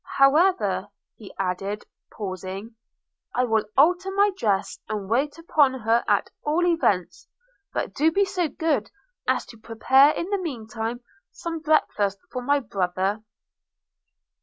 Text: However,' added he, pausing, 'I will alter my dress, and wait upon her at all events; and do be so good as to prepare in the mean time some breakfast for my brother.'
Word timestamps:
However,' 0.17 0.89
added 1.39 1.83
he, 1.85 1.93
pausing, 2.17 2.75
'I 3.35 3.43
will 3.43 3.65
alter 3.77 4.09
my 4.09 4.31
dress, 4.35 4.79
and 4.89 5.07
wait 5.07 5.37
upon 5.37 5.75
her 5.81 6.03
at 6.07 6.31
all 6.43 6.65
events; 6.65 7.27
and 7.75 7.93
do 7.93 8.11
be 8.11 8.25
so 8.25 8.47
good 8.47 8.89
as 9.27 9.45
to 9.45 9.59
prepare 9.59 10.09
in 10.13 10.27
the 10.31 10.39
mean 10.39 10.65
time 10.67 11.01
some 11.31 11.59
breakfast 11.59 12.17
for 12.31 12.41
my 12.41 12.59
brother.' 12.59 13.19